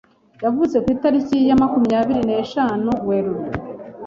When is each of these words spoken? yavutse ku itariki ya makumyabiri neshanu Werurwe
yavutse 0.43 0.77
ku 0.83 0.87
itariki 0.95 1.37
ya 1.49 1.55
makumyabiri 1.61 2.21
neshanu 2.29 2.89
Werurwe 3.07 3.51